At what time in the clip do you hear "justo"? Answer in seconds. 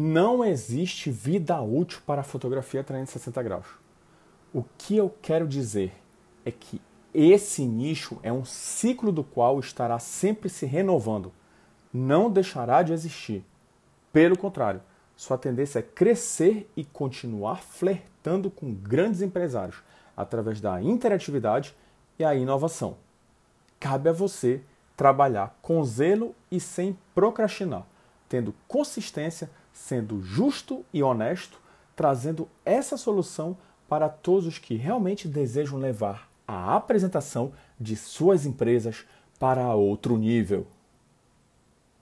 30.20-30.84